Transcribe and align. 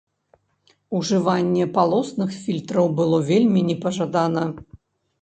Ужыванне 0.99 1.67
палосных 1.77 2.29
фільтраў 2.41 2.93
было 3.03 3.23
вельмі 3.31 3.67
непажадана. 3.73 4.43